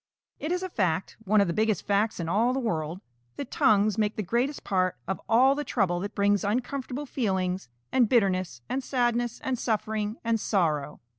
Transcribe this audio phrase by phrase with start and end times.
[0.39, 3.01] _It is a fact, one of the biggest facts in all the world,
[3.35, 8.09] that tongues make the greatest part of all the trouble that brings uncomfortable feelings, and
[8.09, 11.01] bitterness and sadness and suffering and sorrow.